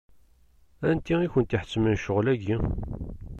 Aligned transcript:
Anti 0.89 1.15
i 1.21 1.27
kent-iḥettmen 1.33 1.95
ccɣel-agi? 1.99 2.57